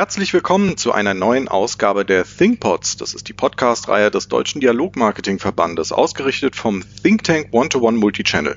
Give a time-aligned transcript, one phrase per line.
[0.00, 2.96] Herzlich willkommen zu einer neuen Ausgabe der ThinkPods.
[2.96, 8.56] Das ist die Podcast-Reihe des Deutschen Dialogmarketing-Verbandes, ausgerichtet vom Think Tank One-to-One Multichannel.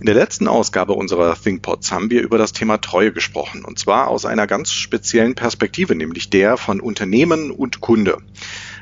[0.00, 4.08] In der letzten Ausgabe unserer ThinkPods haben wir über das Thema Treue gesprochen, und zwar
[4.08, 8.18] aus einer ganz speziellen Perspektive, nämlich der von Unternehmen und Kunde.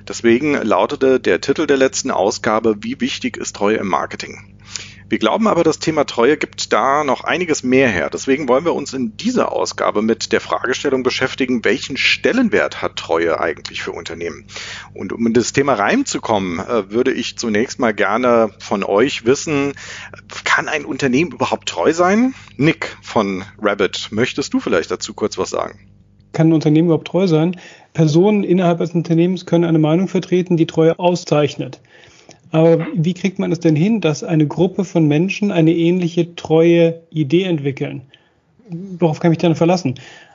[0.09, 4.56] Deswegen lautete der Titel der letzten Ausgabe, wie wichtig ist Treue im Marketing?
[5.09, 8.11] Wir glauben aber, das Thema Treue gibt da noch einiges mehr her.
[8.11, 13.39] Deswegen wollen wir uns in dieser Ausgabe mit der Fragestellung beschäftigen, welchen Stellenwert hat Treue
[13.39, 14.47] eigentlich für Unternehmen?
[14.95, 19.75] Und um in das Thema reinzukommen, äh, würde ich zunächst mal gerne von euch wissen,
[20.45, 22.35] kann ein Unternehmen überhaupt treu sein?
[22.57, 25.79] Nick von Rabbit, möchtest du vielleicht dazu kurz was sagen?
[26.33, 27.57] Kann ein Unternehmen überhaupt treu sein?
[27.93, 31.81] Personen innerhalb des Unternehmens können eine Meinung vertreten, die Treue auszeichnet.
[32.51, 37.01] Aber wie kriegt man es denn hin, dass eine Gruppe von Menschen eine ähnliche treue
[37.11, 38.03] Idee entwickeln?
[38.69, 39.95] Worauf kann ich dann verlassen?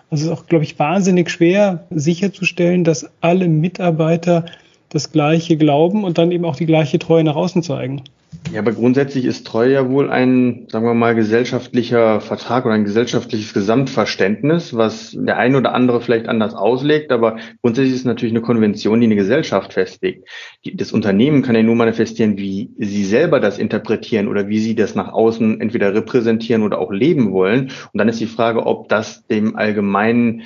[0.10, 4.46] Also es ist auch, glaube ich, wahnsinnig schwer sicherzustellen, dass alle Mitarbeiter
[4.90, 8.04] das Gleiche glauben und dann eben auch die gleiche Treue nach außen zeigen.
[8.52, 12.84] Ja, aber grundsätzlich ist Treue ja wohl ein, sagen wir mal, gesellschaftlicher Vertrag oder ein
[12.84, 18.34] gesellschaftliches Gesamtverständnis, was der eine oder andere vielleicht anders auslegt, aber grundsätzlich ist es natürlich
[18.34, 20.28] eine Konvention, die eine Gesellschaft festlegt.
[20.74, 24.96] Das Unternehmen kann ja nur manifestieren, wie sie selber das interpretieren oder wie sie das
[24.96, 27.72] nach außen entweder repräsentieren oder auch leben wollen.
[27.94, 30.44] Und dann ist die Frage, ob das dem allgemeinen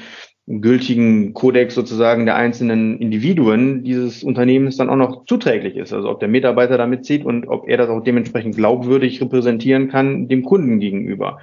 [0.48, 5.92] gültigen Kodex sozusagen der einzelnen Individuen dieses Unternehmens dann auch noch zuträglich ist.
[5.92, 10.28] Also ob der Mitarbeiter da mitzieht und ob er das auch dementsprechend glaubwürdig repräsentieren kann
[10.28, 11.40] dem Kunden gegenüber.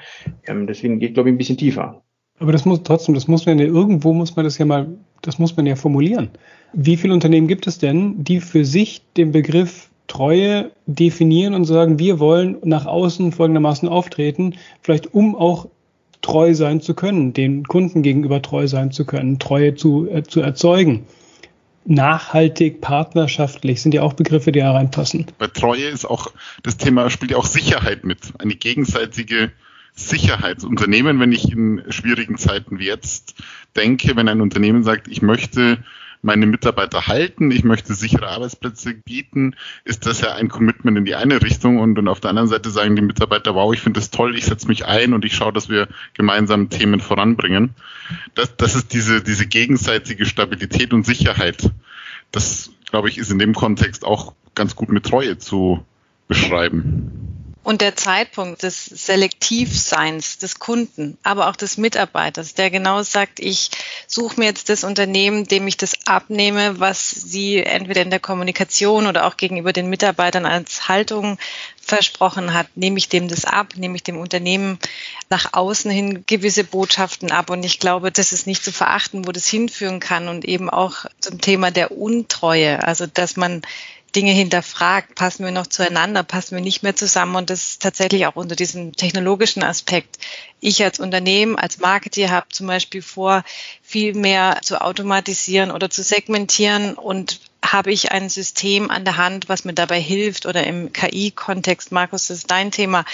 [0.46, 2.02] Ähm, deswegen geht, glaube ich, ein bisschen tiefer.
[2.38, 4.88] Aber das muss trotzdem, das muss man ja irgendwo muss man das ja mal,
[5.20, 6.30] das muss man ja formulieren.
[6.72, 11.98] Wie viele Unternehmen gibt es denn, die für sich den Begriff Treue definieren und sagen,
[11.98, 15.68] wir wollen nach außen folgendermaßen auftreten, vielleicht um auch
[16.22, 20.40] treu sein zu können, den Kunden gegenüber treu sein zu können, Treue zu, äh, zu
[20.40, 21.06] erzeugen.
[21.84, 25.26] Nachhaltig, partnerschaftlich sind ja auch Begriffe, die da reinpassen.
[25.38, 28.18] Bei Treue ist auch, das Thema spielt ja auch Sicherheit mit.
[28.38, 29.50] Eine gegenseitige
[29.94, 33.34] Sicherheitsunternehmen, wenn ich in schwierigen Zeiten wie jetzt
[33.76, 35.78] denke, wenn ein Unternehmen sagt, ich möchte
[36.22, 41.16] meine Mitarbeiter halten, ich möchte sichere Arbeitsplätze bieten, ist das ja ein Commitment in die
[41.16, 44.10] eine Richtung und, und auf der anderen Seite sagen die Mitarbeiter, wow, ich finde das
[44.10, 47.74] toll, ich setze mich ein und ich schaue, dass wir gemeinsam Themen voranbringen.
[48.34, 51.70] Das, das ist diese, diese gegenseitige Stabilität und Sicherheit.
[52.30, 55.84] Das, glaube ich, ist in dem Kontext auch ganz gut mit Treue zu
[56.28, 57.21] beschreiben.
[57.64, 63.70] Und der Zeitpunkt des Selektivseins des Kunden, aber auch des Mitarbeiters, der genau sagt, ich
[64.08, 69.06] suche mir jetzt das Unternehmen, dem ich das abnehme, was sie entweder in der Kommunikation
[69.06, 71.38] oder auch gegenüber den Mitarbeitern als Haltung
[71.80, 74.78] versprochen hat, nehme ich dem das ab, nehme ich dem Unternehmen
[75.30, 77.48] nach außen hin gewisse Botschaften ab.
[77.50, 81.06] Und ich glaube, das ist nicht zu verachten, wo das hinführen kann und eben auch
[81.20, 83.62] zum Thema der Untreue, also dass man
[84.14, 88.26] Dinge hinterfragt, passen wir noch zueinander, passen wir nicht mehr zusammen und das ist tatsächlich
[88.26, 90.18] auch unter diesem technologischen Aspekt.
[90.60, 93.42] Ich als Unternehmen, als Marketer habe zum Beispiel vor,
[93.82, 99.48] viel mehr zu automatisieren oder zu segmentieren und habe ich ein System an der Hand,
[99.48, 103.04] was mir dabei hilft oder im KI-Kontext, Markus, das ist dein Thema.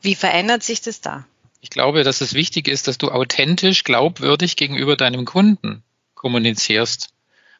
[0.00, 1.26] Wie verändert sich das da?
[1.60, 5.84] Ich glaube, dass es wichtig ist, dass du authentisch, glaubwürdig gegenüber deinem Kunden
[6.14, 7.11] kommunizierst.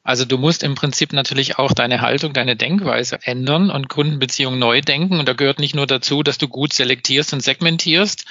[0.05, 4.81] Also du musst im Prinzip natürlich auch deine Haltung, deine Denkweise ändern und Kundenbeziehungen neu
[4.81, 5.21] denken.
[5.21, 8.25] Und da gehört nicht nur dazu, dass du gut selektierst und segmentierst,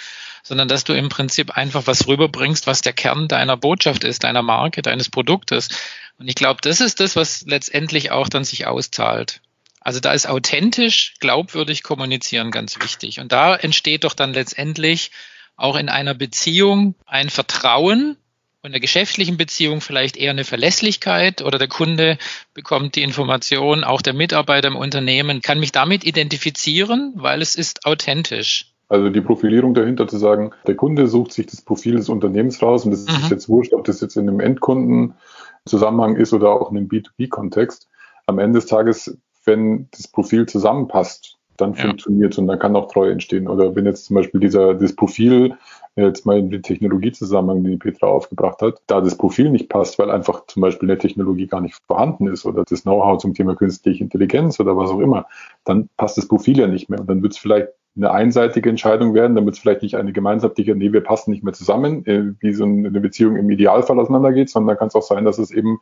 [0.43, 4.41] sondern dass du im Prinzip einfach was rüberbringst, was der Kern deiner Botschaft ist, deiner
[4.41, 5.69] Marke, deines Produktes.
[6.17, 9.41] Und ich glaube, das ist das, was letztendlich auch dann sich auszahlt.
[9.79, 13.19] Also da ist authentisch, glaubwürdig kommunizieren ganz wichtig.
[13.19, 15.11] Und da entsteht doch dann letztendlich
[15.55, 18.17] auch in einer Beziehung ein Vertrauen,
[18.63, 22.17] in der geschäftlichen Beziehung vielleicht eher eine Verlässlichkeit oder der Kunde
[22.53, 27.85] bekommt die Information, auch der Mitarbeiter im Unternehmen kann mich damit identifizieren, weil es ist
[27.85, 28.71] authentisch.
[28.87, 32.85] Also die Profilierung dahinter zu sagen, der Kunde sucht sich das Profil des Unternehmens raus
[32.85, 33.23] und das mhm.
[33.23, 37.87] ist jetzt wurscht, ob das jetzt in einem Endkundenzusammenhang ist oder auch in einem B2B-Kontext.
[38.27, 41.83] Am Ende des Tages, wenn das Profil zusammenpasst, dann ja.
[41.83, 43.47] funktioniert und dann kann auch Treue entstehen.
[43.47, 45.55] Oder wenn jetzt zum Beispiel dieser, das Profil
[45.95, 50.09] jetzt mal in den Technologiezusammenhang, den Petra aufgebracht hat, da das Profil nicht passt, weil
[50.09, 54.03] einfach zum Beispiel eine Technologie gar nicht vorhanden ist oder das Know-how zum Thema künstliche
[54.03, 55.25] Intelligenz oder was auch immer,
[55.65, 56.99] dann passt das Profil ja nicht mehr.
[56.99, 60.13] Und dann wird es vielleicht eine einseitige Entscheidung werden, dann wird es vielleicht nicht eine
[60.13, 64.49] gemeinschaftliche, nee, wir passen nicht mehr zusammen, äh, wie so eine Beziehung im Idealfall auseinandergeht,
[64.49, 65.79] sondern kann es auch sein, dass es eben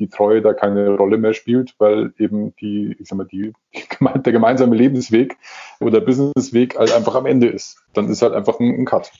[0.00, 3.52] die Treue da keine Rolle mehr spielt, weil eben die, ich sag mal, die,
[4.00, 5.36] der gemeinsame Lebensweg
[5.78, 7.78] oder Businessweg halt einfach am Ende ist.
[7.94, 9.12] Dann ist halt einfach ein, ein Cut.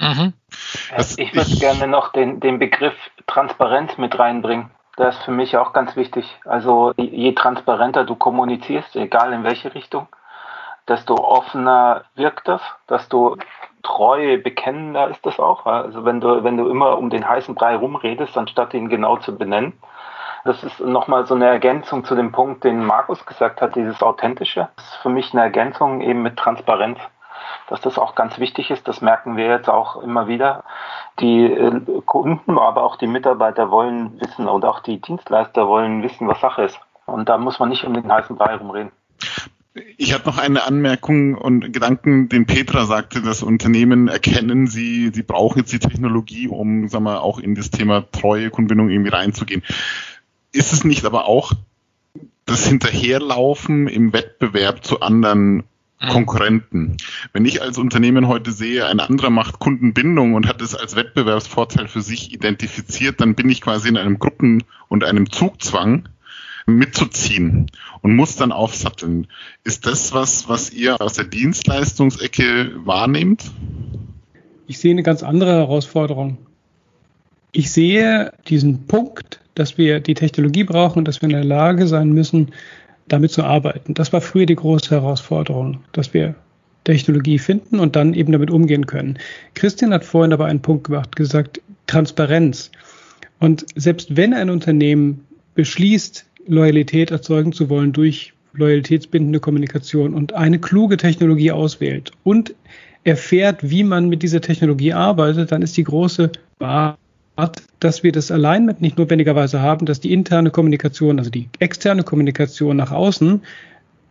[0.00, 0.32] Mhm.
[1.16, 2.94] ich würde gerne noch den, den Begriff
[3.26, 4.70] Transparenz mit reinbringen.
[4.96, 6.38] Das ist für mich auch ganz wichtig.
[6.44, 10.08] Also je transparenter du kommunizierst, egal in welche Richtung,
[10.88, 13.36] desto offener wirkt das, desto
[13.82, 15.66] Treue bekennender ist das auch.
[15.66, 19.36] Also wenn du, wenn du immer um den heißen Brei rumredest, anstatt ihn genau zu
[19.36, 19.74] benennen.
[20.44, 24.68] Das ist nochmal so eine Ergänzung zu dem Punkt, den Markus gesagt hat, dieses Authentische.
[24.76, 26.98] Das ist für mich eine Ergänzung eben mit Transparenz
[27.68, 28.88] dass das auch ganz wichtig ist.
[28.88, 30.64] Das merken wir jetzt auch immer wieder.
[31.20, 36.28] Die äh, Kunden, aber auch die Mitarbeiter wollen wissen und auch die Dienstleister wollen wissen,
[36.28, 36.78] was Sache ist.
[37.06, 38.92] Und da muss man nicht um den heißen Brei rumreden.
[39.96, 45.22] Ich habe noch eine Anmerkung und Gedanken, den Petra sagte, das Unternehmen erkennen, sie, sie
[45.22, 49.62] brauchen jetzt die Technologie, um sagen wir, auch in das Thema treue Kundenbindung irgendwie reinzugehen.
[50.52, 51.52] Ist es nicht aber auch
[52.46, 55.64] das Hinterherlaufen im Wettbewerb zu anderen
[56.00, 56.08] Mhm.
[56.08, 56.96] Konkurrenten.
[57.32, 61.88] Wenn ich als Unternehmen heute sehe, ein anderer macht Kundenbindung und hat es als Wettbewerbsvorteil
[61.88, 66.08] für sich identifiziert, dann bin ich quasi in einem Gruppen- und einem Zugzwang
[66.66, 67.70] mitzuziehen
[68.02, 69.26] und muss dann aufsatteln.
[69.64, 73.50] Ist das was, was ihr aus der Dienstleistungsecke wahrnehmt?
[74.66, 76.36] Ich sehe eine ganz andere Herausforderung.
[77.52, 81.86] Ich sehe diesen Punkt, dass wir die Technologie brauchen und dass wir in der Lage
[81.86, 82.52] sein müssen,
[83.08, 83.94] damit zu arbeiten.
[83.94, 86.34] Das war früher die große Herausforderung, dass wir
[86.84, 89.18] Technologie finden und dann eben damit umgehen können.
[89.54, 92.70] Christian hat vorhin aber einen Punkt gemacht, gesagt, Transparenz.
[93.40, 100.58] Und selbst wenn ein Unternehmen beschließt, Loyalität erzeugen zu wollen durch loyalitätsbindende Kommunikation und eine
[100.58, 102.54] kluge Technologie auswählt und
[103.04, 106.98] erfährt, wie man mit dieser Technologie arbeitet, dann ist die große Wahrheit,
[107.80, 112.76] dass wir das Alignment nicht notwendigerweise haben, dass die interne Kommunikation, also die externe Kommunikation
[112.76, 113.42] nach außen,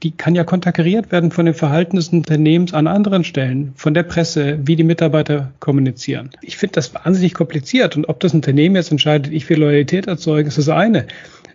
[0.04, 4.04] die kann ja konterkariert werden von dem Verhalten des Unternehmens an anderen Stellen, von der
[4.04, 6.30] Presse, wie die Mitarbeiter kommunizieren.
[6.42, 10.48] Ich finde das wahnsinnig kompliziert und ob das Unternehmen jetzt entscheidet, ich will Loyalität erzeugen,
[10.48, 11.08] ist das eine.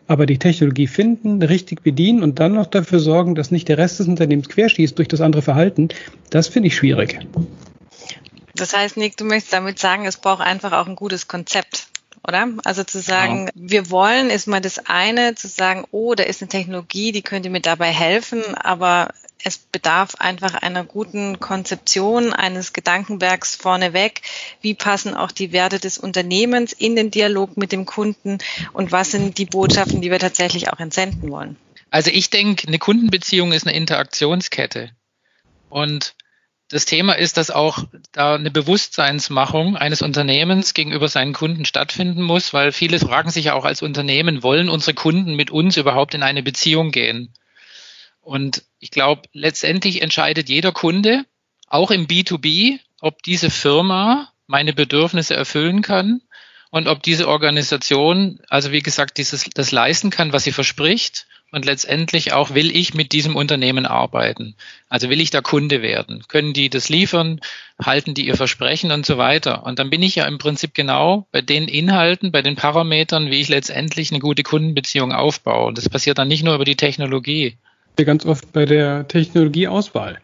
[0.09, 4.01] Aber die Technologie finden, richtig bedienen und dann noch dafür sorgen, dass nicht der Rest
[4.01, 5.89] des Unternehmens querschießt durch das andere Verhalten,
[6.31, 7.21] das finde ich schwierig.
[8.63, 11.89] Das heißt, Nick, du möchtest damit sagen, es braucht einfach auch ein gutes Konzept,
[12.25, 12.47] oder?
[12.65, 13.53] Also zu sagen, ja.
[13.57, 17.51] wir wollen, ist mal das eine, zu sagen, oh, da ist eine Technologie, die könnte
[17.51, 19.13] mir dabei helfen, aber
[19.43, 24.23] es bedarf einfach einer guten Konzeption, eines Gedankenwerks vorneweg.
[24.61, 28.39] Wie passen auch die Werte des Unternehmens in den Dialog mit dem Kunden
[28.73, 31.57] und was sind die Botschaften, die wir tatsächlich auch entsenden wollen?
[31.91, 34.93] Also ich denke, eine Kundenbeziehung ist eine Interaktionskette.
[35.69, 36.15] Und
[36.73, 42.55] das Thema ist, dass auch da eine Bewusstseinsmachung eines Unternehmens gegenüber seinen Kunden stattfinden muss,
[42.55, 46.23] weil viele fragen sich ja auch als Unternehmen, wollen unsere Kunden mit uns überhaupt in
[46.23, 47.35] eine Beziehung gehen?
[48.23, 51.27] Und ich glaube, letztendlich entscheidet jeder Kunde,
[51.67, 56.23] auch im B2B, ob diese Firma meine Bedürfnisse erfüllen kann
[56.71, 61.67] und ob diese Organisation, also wie gesagt, dieses, das leisten kann, was sie verspricht und
[61.67, 64.55] letztendlich auch, will ich mit diesem Unternehmen arbeiten?
[64.89, 66.25] Also will ich da Kunde werden?
[66.27, 67.41] Können die das liefern?
[67.81, 69.65] Halten die ihr Versprechen und so weiter?
[69.65, 73.41] Und dann bin ich ja im Prinzip genau bei den Inhalten, bei den Parametern, wie
[73.41, 75.67] ich letztendlich eine gute Kundenbeziehung aufbaue.
[75.67, 77.57] Und das passiert dann nicht nur über die Technologie.
[77.97, 80.19] Ganz oft bei der Technologieauswahl.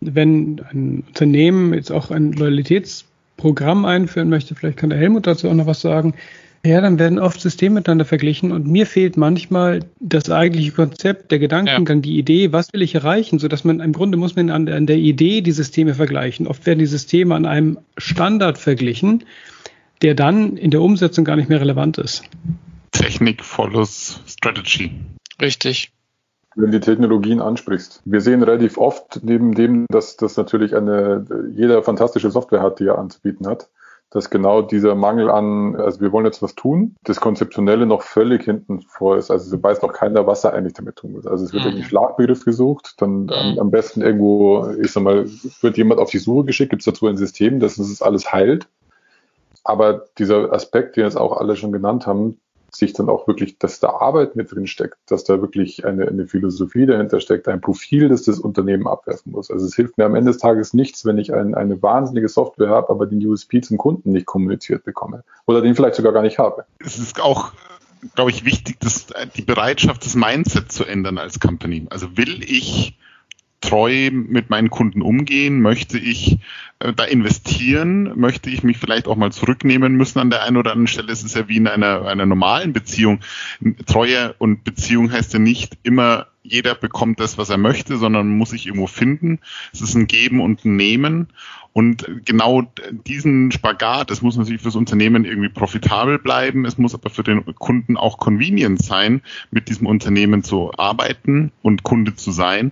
[0.00, 5.54] Wenn ein Unternehmen jetzt auch ein Loyalitätsprogramm einführen möchte, vielleicht kann der Helmut dazu auch
[5.54, 6.14] noch was sagen,
[6.64, 11.38] ja, dann werden oft Systeme miteinander verglichen und mir fehlt manchmal das eigentliche Konzept, der
[11.38, 12.02] Gedankengang, ja.
[12.02, 14.86] die Idee, was will ich erreichen, so dass man im Grunde muss man an, an
[14.86, 16.46] der Idee die Systeme vergleichen.
[16.46, 19.24] Oft werden die Systeme an einem Standard verglichen,
[20.00, 22.24] der dann in der Umsetzung gar nicht mehr relevant ist.
[22.92, 24.90] Technik follows Strategy.
[25.40, 25.92] Richtig
[26.56, 28.00] wenn du die Technologien ansprichst.
[28.04, 32.86] Wir sehen relativ oft neben dem, dass das natürlich eine, jeder fantastische Software hat, die
[32.86, 33.68] er anzubieten hat,
[34.14, 38.44] dass genau dieser Mangel an, also wir wollen jetzt was tun, das Konzeptionelle noch völlig
[38.44, 39.28] hinten vor ist.
[39.28, 41.28] Also so weiß noch keiner, was er eigentlich damit tun will.
[41.28, 41.70] Also es wird mhm.
[41.70, 43.58] irgendwie Schlagbegriff gesucht, dann mhm.
[43.58, 45.26] am, besten irgendwo, ich sag mal,
[45.60, 48.68] wird jemand auf die Suche geschickt, gibt es dazu ein System, das das alles heilt.
[49.64, 52.38] Aber dieser Aspekt, den jetzt auch alle schon genannt haben,
[52.74, 56.26] sich dann auch wirklich, dass da Arbeit mit drin steckt, dass da wirklich eine, eine
[56.26, 59.50] Philosophie dahinter steckt, ein Profil, das das Unternehmen abwerfen muss.
[59.50, 62.70] Also es hilft mir am Ende des Tages nichts, wenn ich ein, eine wahnsinnige Software
[62.70, 66.38] habe, aber den USP zum Kunden nicht kommuniziert bekomme oder den vielleicht sogar gar nicht
[66.38, 66.64] habe.
[66.78, 67.52] Es ist auch
[68.14, 71.86] glaube ich, wichtig, dass die Bereitschaft, das Mindset zu ändern als Company.
[71.88, 72.98] Also will ich
[73.64, 75.60] treu mit meinen Kunden umgehen?
[75.60, 76.38] Möchte ich
[76.80, 78.12] äh, da investieren?
[78.18, 81.12] Möchte ich mich vielleicht auch mal zurücknehmen müssen an der einen oder anderen Stelle?
[81.12, 83.20] Es ist ja wie in einer, einer normalen Beziehung.
[83.86, 88.50] Treue und Beziehung heißt ja nicht immer, jeder bekommt das, was er möchte, sondern muss
[88.50, 89.40] sich irgendwo finden.
[89.72, 91.28] Es ist ein Geben und ein Nehmen.
[91.74, 92.62] Und genau
[93.04, 96.64] diesen Spagat, das muss natürlich fürs Unternehmen irgendwie profitabel bleiben.
[96.66, 101.82] Es muss aber für den Kunden auch convenient sein, mit diesem Unternehmen zu arbeiten und
[101.82, 102.70] Kunde zu sein.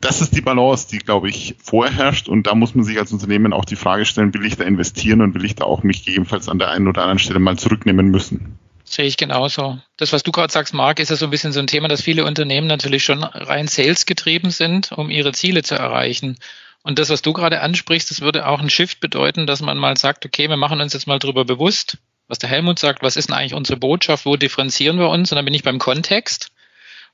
[0.00, 2.30] Das ist die Balance, die, glaube ich, vorherrscht.
[2.30, 5.20] Und da muss man sich als Unternehmen auch die Frage stellen, will ich da investieren
[5.20, 8.08] und will ich da auch mich gegebenenfalls an der einen oder anderen Stelle mal zurücknehmen
[8.08, 8.58] müssen?
[8.84, 9.78] Sehe ich genauso.
[9.98, 12.00] Das, was du gerade sagst, Marc, ist ja so ein bisschen so ein Thema, dass
[12.00, 16.38] viele Unternehmen natürlich schon rein sales getrieben sind, um ihre Ziele zu erreichen.
[16.82, 19.96] Und das, was du gerade ansprichst, das würde auch ein Shift bedeuten, dass man mal
[19.96, 23.28] sagt, okay, wir machen uns jetzt mal darüber bewusst, was der Helmut sagt, was ist
[23.28, 25.30] denn eigentlich unsere Botschaft, wo differenzieren wir uns?
[25.30, 26.52] Und dann bin ich beim Kontext.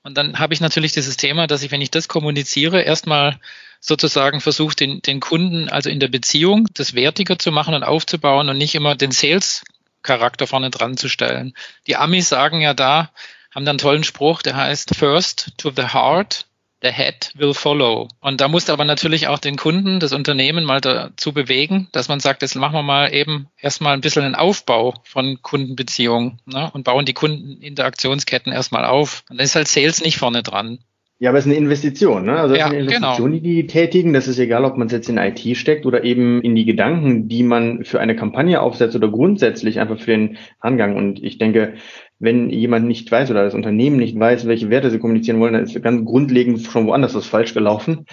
[0.02, 3.40] Und dann habe ich natürlich dieses Thema, dass ich, wenn ich das kommuniziere, erstmal
[3.80, 8.48] sozusagen versuche, den, den Kunden, also in der Beziehung, das wertiger zu machen und aufzubauen
[8.48, 9.64] und nicht immer den Sales
[10.02, 11.54] Charakter vorne dran zu stellen.
[11.86, 13.10] Die Amis sagen ja da,
[13.54, 16.46] haben da einen tollen Spruch, der heißt First to the heart,
[16.82, 18.08] the head will follow.
[18.20, 22.08] Und da musst du aber natürlich auch den Kunden, das Unternehmen mal dazu bewegen, dass
[22.08, 26.70] man sagt, jetzt machen wir mal eben erstmal ein bisschen einen Aufbau von Kundenbeziehungen ne,
[26.72, 29.24] und bauen die Kundeninteraktionsketten erstmal auf.
[29.30, 30.78] Und dann ist halt Sales nicht vorne dran.
[31.18, 32.38] Ja, aber es ist eine Investition, ne?
[32.38, 33.42] Also es ja, ist eine Investition, genau.
[33.42, 34.12] die die tätigen.
[34.12, 37.26] Das ist egal, ob man es jetzt in IT steckt oder eben in die Gedanken,
[37.26, 40.94] die man für eine Kampagne aufsetzt oder grundsätzlich einfach für den Angang.
[40.94, 41.74] Und ich denke,
[42.18, 45.64] wenn jemand nicht weiß oder das Unternehmen nicht weiß, welche Werte sie kommunizieren wollen, dann
[45.64, 48.06] ist ganz grundlegend schon woanders was falsch gelaufen.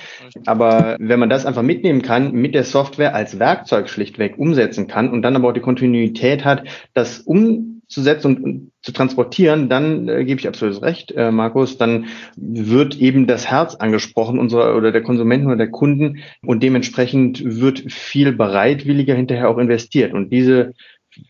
[0.45, 5.10] Aber wenn man das einfach mitnehmen kann, mit der Software als Werkzeug schlichtweg umsetzen kann
[5.10, 10.07] und dann aber auch die Kontinuität hat, das um umzusetzen und, und zu transportieren, dann
[10.07, 12.05] äh, gebe ich absolut recht, äh, Markus, dann
[12.36, 17.91] wird eben das Herz angesprochen unserer oder der Konsumenten oder der Kunden und dementsprechend wird
[17.91, 20.13] viel bereitwilliger hinterher auch investiert.
[20.13, 20.74] Und diese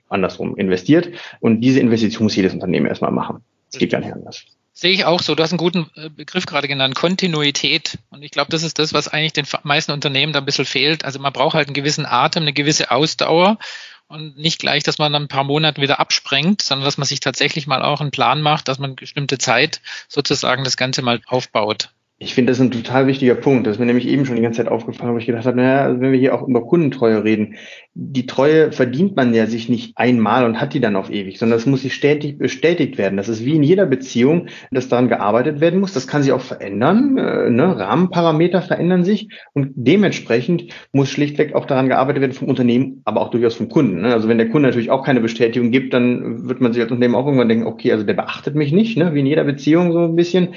[0.09, 1.09] andersrum investiert
[1.39, 3.43] und diese Investition muss jedes Unternehmen erstmal machen.
[3.71, 4.45] Es geht gar nicht anders.
[4.75, 5.35] Sehe ich auch so.
[5.35, 7.99] Du hast einen guten äh, Begriff gerade genannt, Kontinuität.
[8.09, 11.05] Und ich glaube, das ist das, was eigentlich den meisten Unternehmen da ein bisschen fehlt.
[11.05, 13.59] Also man braucht halt einen gewissen Atem, eine gewisse Ausdauer
[14.07, 17.19] und nicht gleich, dass man dann ein paar Monate wieder absprengt, sondern dass man sich
[17.19, 21.89] tatsächlich mal auch einen Plan macht, dass man bestimmte Zeit sozusagen das Ganze mal aufbaut.
[22.23, 23.67] Ich finde, das ist ein total wichtiger Punkt.
[23.67, 25.81] Das ist mir nämlich eben schon die ganze Zeit aufgefallen, wo ich gedacht habe, naja,
[25.83, 27.55] also wenn wir hier auch über Kundentreue reden,
[27.95, 31.59] die Treue verdient man ja sich nicht einmal und hat die dann auf ewig, sondern
[31.59, 33.17] es muss sich stetig bestätigt werden.
[33.17, 35.93] Das ist wie in jeder Beziehung, dass daran gearbeitet werden muss.
[35.93, 37.17] Das kann sich auch verändern.
[37.17, 37.77] Äh, ne?
[37.77, 43.31] Rahmenparameter verändern sich und dementsprechend muss schlichtweg auch daran gearbeitet werden vom Unternehmen, aber auch
[43.31, 44.01] durchaus vom Kunden.
[44.01, 44.13] Ne?
[44.13, 47.15] Also wenn der Kunde natürlich auch keine Bestätigung gibt, dann wird man sich als Unternehmen
[47.15, 49.13] auch irgendwann denken, okay, also der beachtet mich nicht, ne?
[49.13, 50.49] wie in jeder Beziehung so ein bisschen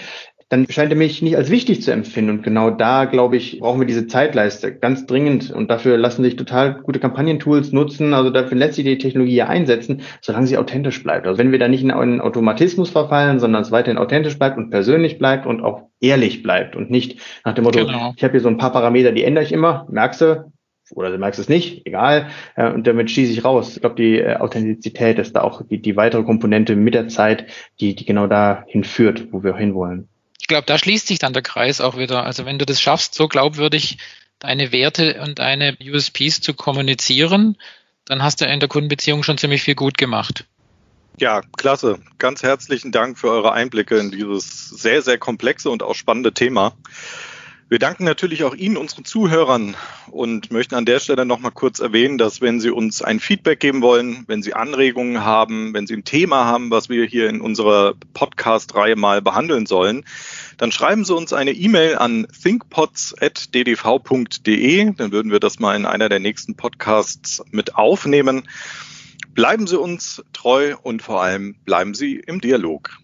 [0.48, 2.30] dann scheint er mich nicht als wichtig zu empfinden.
[2.30, 5.50] Und genau da, glaube ich, brauchen wir diese Zeitleiste ganz dringend.
[5.50, 8.14] Und dafür lassen sich total gute Kampagnentools nutzen.
[8.14, 11.26] Also dafür lässt sich die Technologie einsetzen, solange sie authentisch bleibt.
[11.26, 14.70] Also wenn wir da nicht in einen Automatismus verfallen, sondern es weiterhin authentisch bleibt und
[14.70, 18.14] persönlich bleibt und auch ehrlich bleibt und nicht nach dem Motto, genau.
[18.16, 20.52] ich habe hier so ein paar Parameter, die ändere ich immer, merkst du,
[20.92, 23.74] oder du merkst es nicht, egal, äh, und damit schieße ich raus.
[23.74, 27.46] Ich glaube, die äh, Authentizität ist da auch die, die weitere Komponente mit der Zeit,
[27.80, 30.08] die, die genau dahin führt, wo wir hinwollen
[30.46, 32.24] ich glaube, da schließt sich dann der Kreis auch wieder.
[32.24, 33.98] Also wenn du das schaffst, so glaubwürdig
[34.38, 37.56] deine Werte und deine USPs zu kommunizieren,
[38.04, 40.44] dann hast du in der Kundenbeziehung schon ziemlich viel gut gemacht.
[41.18, 41.98] Ja, klasse.
[42.18, 46.76] Ganz herzlichen Dank für eure Einblicke in dieses sehr, sehr komplexe und auch spannende Thema.
[47.68, 49.74] Wir danken natürlich auch Ihnen, unseren Zuhörern,
[50.12, 53.82] und möchten an der Stelle nochmal kurz erwähnen, dass wenn Sie uns ein Feedback geben
[53.82, 57.94] wollen, wenn Sie Anregungen haben, wenn Sie ein Thema haben, was wir hier in unserer
[58.14, 60.04] Podcast-Reihe mal behandeln sollen,
[60.58, 64.92] dann schreiben Sie uns eine E-Mail an thinkpods.ddv.de.
[64.92, 68.44] Dann würden wir das mal in einer der nächsten Podcasts mit aufnehmen.
[69.34, 72.96] Bleiben Sie uns treu und vor allem bleiben Sie im Dialog.